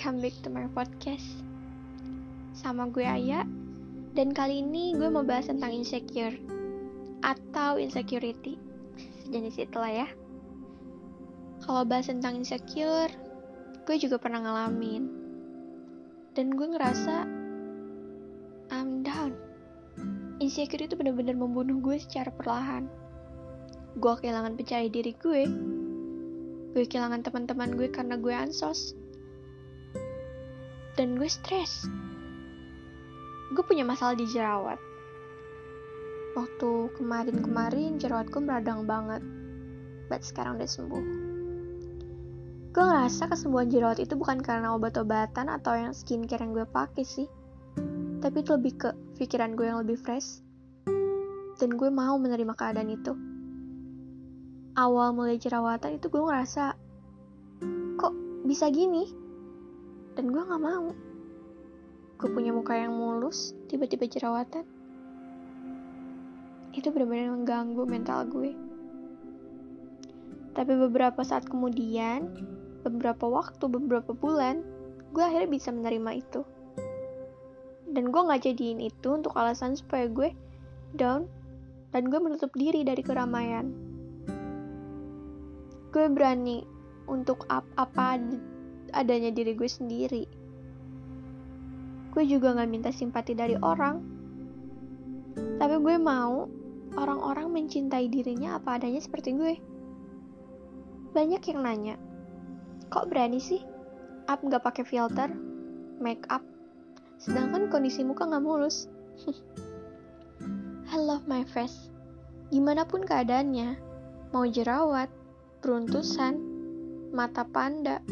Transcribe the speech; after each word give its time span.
welcome 0.00 0.24
back 0.24 0.32
to 0.40 0.48
my 0.48 0.64
podcast 0.72 1.44
Sama 2.56 2.88
gue 2.88 3.04
Aya. 3.04 3.44
Dan 4.16 4.32
kali 4.32 4.64
ini 4.64 4.96
gue 4.96 5.12
mau 5.12 5.20
bahas 5.20 5.52
tentang 5.52 5.76
insecure 5.76 6.40
Atau 7.20 7.76
insecurity. 7.76 8.56
Sejenis 8.96 9.60
itulah 9.60 9.92
ya. 9.92 10.08
Kalau 11.60 11.84
bahas 11.84 12.08
tentang 12.08 12.40
insecure 12.40 13.12
Gue 13.84 14.00
juga 14.00 14.16
pernah 14.16 14.40
ngalamin. 14.40 15.04
Dan 16.32 16.56
gue 16.56 16.64
ngerasa 16.64 17.28
I'm 18.72 19.04
down. 19.04 19.36
Insecure 20.40 20.80
itu 20.80 20.96
benar-benar 20.96 21.36
membunuh 21.36 21.76
gue 21.76 22.00
secara 22.00 22.32
perlahan. 22.32 22.88
Gue 24.00 24.16
kehilangan 24.16 24.56
percaya 24.56 24.88
diri 24.88 25.12
gue. 25.12 25.44
Gue 26.72 26.88
kehilangan 26.88 27.20
teman-teman 27.20 27.76
gue 27.76 27.92
karena 27.92 28.16
gue 28.16 28.32
ansos 28.32 28.96
dan 30.98 31.18
gue 31.18 31.30
stres. 31.30 31.86
Gue 33.50 33.62
punya 33.66 33.82
masalah 33.82 34.14
di 34.14 34.26
jerawat. 34.30 34.78
Waktu 36.38 36.94
kemarin-kemarin 36.94 37.98
jerawatku 37.98 38.38
meradang 38.38 38.86
banget. 38.86 39.22
But 40.06 40.22
sekarang 40.22 40.58
udah 40.58 40.70
sembuh. 40.70 41.04
Gue 42.70 42.84
ngerasa 42.86 43.26
kesembuhan 43.26 43.66
jerawat 43.66 43.98
itu 43.98 44.14
bukan 44.14 44.38
karena 44.38 44.70
obat-obatan 44.78 45.50
atau 45.50 45.74
yang 45.74 45.90
skincare 45.90 46.46
yang 46.46 46.54
gue 46.54 46.66
pakai 46.66 47.02
sih. 47.02 47.26
Tapi 48.22 48.36
itu 48.46 48.50
lebih 48.54 48.74
ke 48.78 48.90
pikiran 49.18 49.58
gue 49.58 49.66
yang 49.66 49.82
lebih 49.82 49.98
fresh. 49.98 50.38
Dan 51.58 51.74
gue 51.74 51.90
mau 51.90 52.14
menerima 52.22 52.54
keadaan 52.54 52.90
itu. 52.94 53.12
Awal 54.78 55.10
mulai 55.18 55.34
jerawatan 55.42 55.98
itu 55.98 56.06
gue 56.06 56.22
ngerasa 56.22 56.78
kok 57.98 58.14
bisa 58.46 58.70
gini 58.70 59.29
dan 60.20 60.36
gue 60.36 60.44
gak 60.44 60.60
mau. 60.60 60.92
Gue 62.20 62.28
punya 62.28 62.52
muka 62.52 62.76
yang 62.76 62.92
mulus 62.92 63.56
tiba-tiba 63.72 64.04
jerawatan. 64.04 64.68
Itu 66.76 66.92
benar-benar 66.92 67.32
mengganggu 67.40 67.88
mental 67.88 68.28
gue. 68.28 68.52
Tapi 70.52 70.72
beberapa 70.76 71.24
saat 71.24 71.48
kemudian 71.48 72.36
beberapa 72.84 73.32
waktu 73.32 73.64
beberapa 73.64 74.12
bulan 74.12 74.60
gue 75.16 75.24
akhirnya 75.24 75.48
bisa 75.48 75.72
menerima 75.72 76.20
itu. 76.20 76.44
Dan 77.88 78.12
gue 78.12 78.20
gak 78.20 78.44
jadiin 78.44 78.84
itu 78.84 79.08
untuk 79.16 79.32
alasan 79.40 79.72
supaya 79.72 80.04
gue 80.04 80.36
down 81.00 81.24
dan 81.96 82.12
gue 82.12 82.20
menutup 82.20 82.52
diri 82.52 82.84
dari 82.84 83.00
keramaian. 83.00 83.72
Gue 85.88 86.12
berani 86.12 86.60
untuk 87.08 87.48
ap 87.48 87.64
apa 87.80 88.20
adanya 88.92 89.30
diri 89.30 89.54
gue 89.54 89.70
sendiri. 89.70 90.24
Gue 92.10 92.24
juga 92.26 92.54
gak 92.58 92.70
minta 92.70 92.90
simpati 92.90 93.34
dari 93.38 93.54
orang. 93.58 94.02
Tapi 95.58 95.76
gue 95.78 95.96
mau 95.96 96.50
orang-orang 96.98 97.48
mencintai 97.54 98.10
dirinya 98.10 98.58
apa 98.58 98.76
adanya 98.80 98.98
seperti 98.98 99.30
gue. 99.36 99.54
Banyak 101.14 101.42
yang 101.50 101.60
nanya 101.62 101.96
kok 102.90 103.06
berani 103.06 103.38
sih? 103.38 103.62
Up 104.26 104.42
gak 104.42 104.66
pakai 104.66 104.82
filter? 104.82 105.30
Make 106.02 106.26
up? 106.28 106.42
Sedangkan 107.22 107.70
kondisi 107.70 108.02
muka 108.02 108.26
gak 108.26 108.42
mulus. 108.42 108.90
I 110.90 110.98
love 110.98 111.30
my 111.30 111.46
face. 111.46 111.88
Gimana 112.50 112.82
pun 112.82 113.06
keadaannya 113.06 113.78
mau 114.34 114.42
jerawat 114.42 115.06
peruntusan, 115.62 116.34
mata 117.14 117.46
panda, 117.46 118.02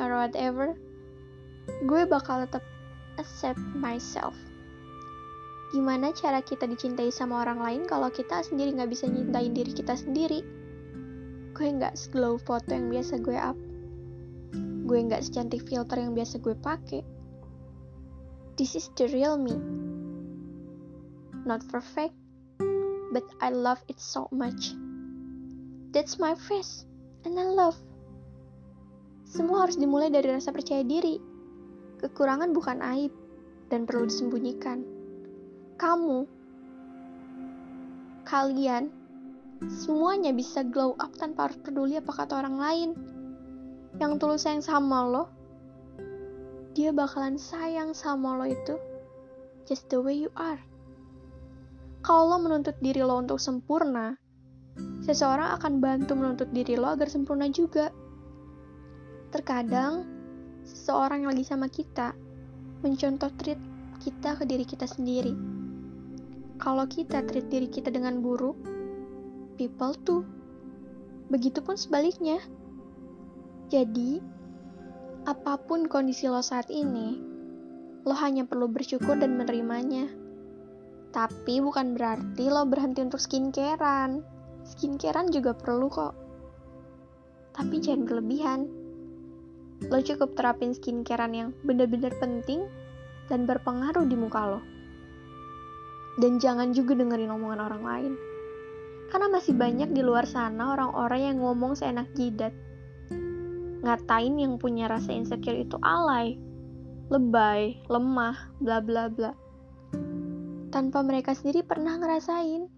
or 0.00 0.16
whatever, 0.16 0.72
gue 1.84 2.02
bakal 2.08 2.48
tetap 2.48 2.64
accept 3.20 3.60
myself. 3.76 4.32
Gimana 5.70 6.10
cara 6.10 6.42
kita 6.42 6.66
dicintai 6.66 7.14
sama 7.14 7.46
orang 7.46 7.62
lain 7.62 7.82
kalau 7.86 8.10
kita 8.10 8.42
sendiri 8.42 8.74
nggak 8.74 8.90
bisa 8.90 9.06
nyintain 9.06 9.54
diri 9.54 9.70
kita 9.70 9.94
sendiri? 9.94 10.42
Gue 11.54 11.68
nggak 11.70 11.94
glow 12.10 12.40
foto 12.40 12.74
yang 12.74 12.90
biasa 12.90 13.22
gue 13.22 13.38
up. 13.38 13.54
Gue 14.88 14.98
nggak 15.06 15.22
secantik 15.22 15.68
filter 15.70 16.02
yang 16.02 16.16
biasa 16.16 16.42
gue 16.42 16.56
pakai. 16.58 17.06
This 18.58 18.74
is 18.74 18.90
the 18.98 19.06
real 19.14 19.38
me. 19.38 19.54
Not 21.46 21.62
perfect, 21.70 22.18
but 23.14 23.24
I 23.38 23.54
love 23.54 23.78
it 23.86 24.02
so 24.02 24.26
much. 24.34 24.74
That's 25.94 26.18
my 26.18 26.34
face, 26.34 26.84
and 27.22 27.38
I 27.38 27.46
love. 27.46 27.78
Semua 29.30 29.62
harus 29.62 29.78
dimulai 29.78 30.10
dari 30.10 30.26
rasa 30.26 30.50
percaya 30.50 30.82
diri. 30.82 31.22
Kekurangan 32.02 32.50
bukan 32.50 32.82
aib 32.82 33.14
dan 33.70 33.86
perlu 33.86 34.10
disembunyikan. 34.10 34.82
Kamu, 35.78 36.26
kalian, 38.26 38.90
semuanya 39.70 40.34
bisa 40.34 40.66
glow 40.66 40.98
up 40.98 41.14
tanpa 41.14 41.46
harus 41.46 41.62
peduli 41.62 41.94
apa 41.94 42.10
kata 42.10 42.42
orang 42.42 42.58
lain. 42.58 42.90
Yang 44.02 44.18
tulus 44.18 44.42
sayang 44.42 44.66
sama 44.66 45.06
lo, 45.06 45.24
dia 46.74 46.90
bakalan 46.90 47.38
sayang 47.38 47.94
sama 47.94 48.34
lo 48.34 48.50
itu 48.50 48.74
just 49.62 49.86
the 49.94 49.98
way 50.02 50.18
you 50.18 50.30
are. 50.34 50.58
Kalau 52.02 52.34
lo 52.34 52.36
menuntut 52.42 52.74
diri 52.82 53.06
lo 53.06 53.22
untuk 53.22 53.38
sempurna, 53.38 54.18
seseorang 55.06 55.54
akan 55.54 55.78
bantu 55.78 56.18
menuntut 56.18 56.50
diri 56.50 56.74
lo 56.74 56.90
agar 56.90 57.06
sempurna 57.06 57.46
juga. 57.46 57.94
Terkadang, 59.30 60.06
seseorang 60.66 61.24
yang 61.24 61.30
lagi 61.34 61.46
sama 61.46 61.66
kita 61.70 62.14
mencontoh 62.82 63.30
treat 63.38 63.58
kita 64.02 64.34
ke 64.36 64.44
diri 64.46 64.66
kita 64.66 64.86
sendiri. 64.90 65.34
Kalau 66.60 66.84
kita 66.90 67.24
treat 67.24 67.46
diri 67.48 67.70
kita 67.70 67.94
dengan 67.94 68.20
buruk, 68.20 68.58
people 69.56 69.94
too. 70.04 70.26
Begitupun 71.30 71.78
sebaliknya. 71.78 72.42
Jadi, 73.70 74.18
apa 75.24 75.56
pun 75.62 75.86
kondisi 75.86 76.26
lo 76.26 76.42
saat 76.42 76.66
ini, 76.68 77.16
lo 78.02 78.14
hanya 78.18 78.42
perlu 78.44 78.66
bersyukur 78.66 79.14
dan 79.14 79.38
menerimanya. 79.38 80.10
Tapi 81.14 81.62
bukan 81.62 81.94
berarti 81.94 82.50
lo 82.50 82.66
berhenti 82.66 83.02
untuk 83.02 83.22
skincarean 83.22 84.40
skincarean 84.64 85.32
juga 85.32 85.56
perlu 85.56 85.88
kok. 85.90 86.14
Tapi 87.56 87.76
jangan 87.82 88.06
kelebihan. 88.06 88.60
Lo 89.88 89.96
cukup 90.04 90.36
terapin 90.36 90.76
skincarean 90.76 91.32
yang 91.32 91.48
bener-bener 91.64 92.12
penting 92.20 92.68
dan 93.32 93.48
berpengaruh 93.48 94.04
di 94.04 94.16
muka 94.18 94.42
lo. 94.44 94.60
Dan 96.20 96.36
jangan 96.36 96.76
juga 96.76 96.98
dengerin 96.98 97.32
omongan 97.32 97.60
orang 97.64 97.82
lain. 97.86 98.12
Karena 99.08 99.32
masih 99.32 99.56
banyak 99.56 99.96
di 99.96 100.04
luar 100.04 100.28
sana 100.28 100.76
orang-orang 100.76 101.32
yang 101.32 101.36
ngomong 101.40 101.72
seenak 101.78 102.12
jidat. 102.12 102.52
Ngatain 103.80 104.36
yang 104.36 104.60
punya 104.60 104.92
rasa 104.92 105.16
insecure 105.16 105.56
itu 105.56 105.80
alay, 105.80 106.36
lebay, 107.08 107.80
lemah, 107.88 108.52
bla 108.60 108.84
bla 108.84 109.08
bla. 109.08 109.32
Tanpa 110.68 111.00
mereka 111.00 111.32
sendiri 111.32 111.64
pernah 111.64 111.96
ngerasain 111.96 112.68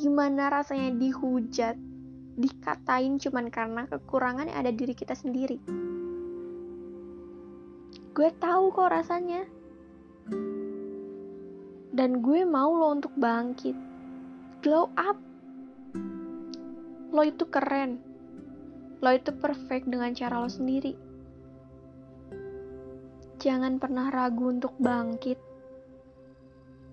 gimana 0.00 0.48
rasanya 0.48 0.96
dihujat, 0.96 1.76
dikatain 2.38 3.18
cuman 3.18 3.50
karena 3.50 3.82
kekurangan 3.90 4.46
yang 4.46 4.58
ada 4.62 4.72
diri 4.72 4.94
kita 4.94 5.16
sendiri. 5.16 5.58
Gue 8.14 8.28
tahu 8.36 8.74
kok 8.74 8.90
rasanya. 8.90 9.46
Dan 11.90 12.22
gue 12.22 12.46
mau 12.46 12.70
lo 12.74 12.94
untuk 12.94 13.14
bangkit. 13.18 13.74
Glow 14.62 14.92
up. 14.94 15.18
Lo 17.10 17.22
itu 17.26 17.44
keren. 17.48 17.98
Lo 19.00 19.10
itu 19.14 19.32
perfect 19.34 19.88
dengan 19.88 20.12
cara 20.12 20.38
lo 20.38 20.50
sendiri. 20.50 20.94
Jangan 23.40 23.80
pernah 23.80 24.12
ragu 24.12 24.52
untuk 24.52 24.76
bangkit. 24.76 25.38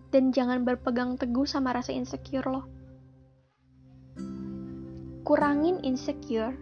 Dan 0.07 0.31
jangan 0.31 0.63
berpegang 0.63 1.19
teguh 1.19 1.44
sama 1.44 1.75
rasa 1.75 1.91
insecure 1.91 2.47
lo 2.47 2.76
kurangin 5.27 5.83
insecure, 5.83 6.56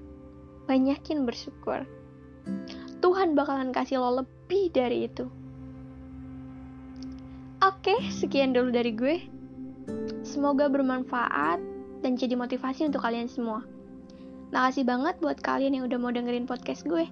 banyakin 0.65 1.21
bersyukur. 1.29 1.85
Tuhan 2.97 3.37
bakalan 3.37 3.69
kasih 3.69 4.01
lo 4.01 4.25
lebih 4.25 4.73
dari 4.73 5.05
itu. 5.05 5.29
Oke, 7.61 7.93
sekian 8.09 8.57
dulu 8.57 8.73
dari 8.73 8.89
gue. 8.89 9.21
Semoga 10.25 10.65
bermanfaat 10.65 11.61
dan 12.01 12.17
jadi 12.17 12.33
motivasi 12.33 12.89
untuk 12.89 13.05
kalian 13.05 13.29
semua. 13.29 13.61
Makasih 14.49 14.81
banget 14.81 15.21
buat 15.21 15.37
kalian 15.45 15.77
yang 15.77 15.85
udah 15.85 16.01
mau 16.01 16.09
dengerin 16.09 16.49
podcast 16.49 16.89
gue. 16.89 17.05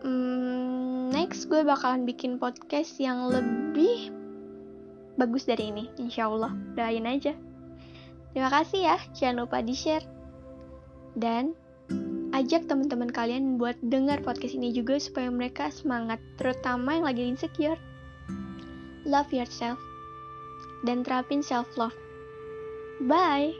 Hmm, 0.00 1.12
next 1.12 1.52
gue 1.52 1.60
bakalan 1.60 2.08
bikin 2.08 2.40
podcast 2.40 2.96
yang 2.96 3.28
lebih 3.28 4.08
bagus 5.20 5.44
dari 5.44 5.68
ini, 5.68 5.92
insya 6.00 6.32
Allah. 6.32 6.56
Doain 6.72 7.04
aja. 7.04 7.36
Terima 8.36 8.52
kasih 8.52 8.84
ya, 8.84 9.00
jangan 9.16 9.48
lupa 9.48 9.64
di-share. 9.64 10.04
Dan 11.16 11.56
ajak 12.36 12.68
teman-teman 12.68 13.08
kalian 13.08 13.56
buat 13.56 13.80
dengar 13.80 14.20
podcast 14.20 14.52
ini 14.52 14.76
juga 14.76 15.00
supaya 15.00 15.32
mereka 15.32 15.72
semangat, 15.72 16.20
terutama 16.36 17.00
yang 17.00 17.08
lagi 17.08 17.24
insecure. 17.24 17.80
Love 19.08 19.32
yourself 19.32 19.80
dan 20.84 21.00
terapin 21.00 21.40
self 21.40 21.64
love. 21.80 21.96
Bye. 23.08 23.56